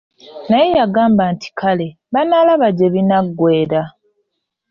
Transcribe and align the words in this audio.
Naye 0.49 0.67
yagamba 0.79 1.23
nti 1.33 1.49
kale, 1.59 1.87
banaalaba 2.13 2.67
gyebinagwera! 2.77 3.81